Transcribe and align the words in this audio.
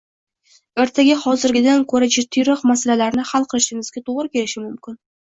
ertaga 0.83 1.17
hozirgidan 1.25 1.83
ko‘ra 1.91 2.07
jiddiyroq 2.15 2.63
masalalarni 2.69 3.25
hal 3.33 3.45
qilishimizga 3.51 4.03
to‘g‘ri 4.07 4.33
kelishi 4.39 4.65
mumkin 4.65 4.97